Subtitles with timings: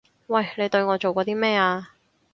[0.27, 0.47] 喂！
[0.57, 1.93] 你對我做過啲咩啊？